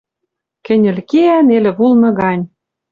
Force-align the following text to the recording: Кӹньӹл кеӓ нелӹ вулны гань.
Кӹньӹл 0.65 0.97
кеӓ 1.09 1.37
нелӹ 1.47 1.71
вулны 1.77 2.09
гань. 2.19 2.43